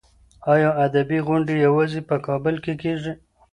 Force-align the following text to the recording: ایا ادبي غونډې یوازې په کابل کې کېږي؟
ایا 0.53 0.69
ادبي 0.85 1.19
غونډې 1.27 1.55
یوازې 1.65 2.01
په 2.09 2.15
کابل 2.25 2.55
کې 2.63 2.73
کېږي؟ 2.81 3.13